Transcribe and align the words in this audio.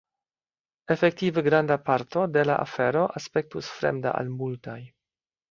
Efektive 0.95 1.43
granda 1.47 1.77
parto 1.89 2.23
de 2.39 2.47
la 2.51 2.57
afero 2.65 3.05
aspektus 3.21 3.71
fremda 3.77 4.17
al 4.23 4.35
multaj. 4.43 4.81